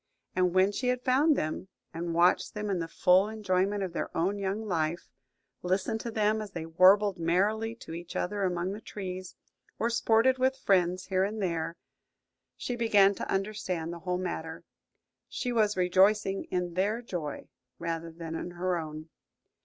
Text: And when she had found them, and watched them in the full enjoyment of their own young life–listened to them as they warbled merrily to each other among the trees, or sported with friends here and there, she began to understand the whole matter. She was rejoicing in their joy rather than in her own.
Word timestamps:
And 0.35 0.55
when 0.55 0.71
she 0.71 0.87
had 0.87 1.03
found 1.03 1.35
them, 1.35 1.67
and 1.93 2.15
watched 2.15 2.55
them 2.55 2.71
in 2.71 2.79
the 2.79 2.87
full 2.87 3.29
enjoyment 3.29 3.83
of 3.83 3.93
their 3.93 4.09
own 4.17 4.39
young 4.39 4.67
life–listened 4.67 5.99
to 5.99 6.09
them 6.09 6.41
as 6.41 6.53
they 6.53 6.65
warbled 6.65 7.19
merrily 7.19 7.75
to 7.75 7.93
each 7.93 8.15
other 8.15 8.41
among 8.41 8.71
the 8.71 8.81
trees, 8.81 9.35
or 9.77 9.91
sported 9.91 10.39
with 10.39 10.57
friends 10.57 11.05
here 11.05 11.23
and 11.23 11.39
there, 11.39 11.77
she 12.57 12.75
began 12.75 13.13
to 13.13 13.29
understand 13.31 13.93
the 13.93 13.99
whole 13.99 14.17
matter. 14.17 14.63
She 15.29 15.51
was 15.51 15.77
rejoicing 15.77 16.45
in 16.45 16.73
their 16.73 17.03
joy 17.03 17.49
rather 17.77 18.11
than 18.11 18.33
in 18.33 18.49
her 18.57 18.77
own. 18.77 19.09